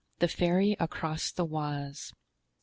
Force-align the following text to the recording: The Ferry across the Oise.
The 0.17 0.27
Ferry 0.27 0.75
across 0.79 1.31
the 1.31 1.45
Oise. 1.45 2.11